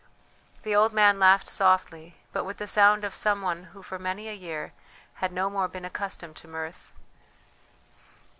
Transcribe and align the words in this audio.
The 0.63 0.73
old 0.75 0.93
man 0.93 1.19
laughed 1.19 1.47
softly, 1.47 2.17
but 2.33 2.43
with 2.43 2.57
the 2.57 2.65
sound 2.65 3.03
of 3.05 3.13
some 3.15 3.43
one 3.43 3.65
who 3.65 3.83
for 3.83 3.99
many 3.99 4.27
a 4.27 4.33
year 4.33 4.73
had 5.21 5.31
no 5.31 5.47
more 5.47 5.67
been 5.67 5.85
accustomed 5.85 6.35
to 6.37 6.47
mirth. 6.47 6.91